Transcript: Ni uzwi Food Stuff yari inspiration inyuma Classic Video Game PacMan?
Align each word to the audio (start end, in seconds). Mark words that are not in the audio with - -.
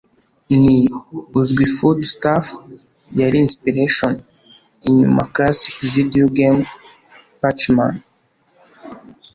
Ni 0.61 0.77
uzwi 1.39 1.65
Food 1.75 1.99
Stuff 2.13 2.45
yari 3.19 3.37
inspiration 3.45 4.13
inyuma 4.87 5.21
Classic 5.33 5.75
Video 5.95 6.25
Game 6.37 6.61
PacMan? 7.39 7.95